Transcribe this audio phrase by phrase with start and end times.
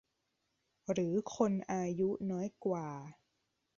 [0.91, 2.87] หรือคนอายุน้อยกว่า